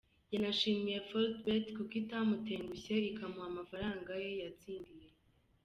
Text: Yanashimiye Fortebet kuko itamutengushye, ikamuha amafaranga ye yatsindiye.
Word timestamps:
Yanashimiye 0.33 0.97
Fortebet 1.07 1.65
kuko 1.77 1.93
itamutengushye, 2.01 2.95
ikamuha 3.09 3.47
amafaranga 3.51 4.11
ye 4.23 4.31
yatsindiye. 4.41 5.07